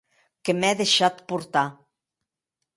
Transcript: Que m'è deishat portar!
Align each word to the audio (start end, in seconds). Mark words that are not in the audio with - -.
Que 0.47 0.51
m'è 0.59 0.71
deishat 0.79 1.17
portar! 1.29 1.67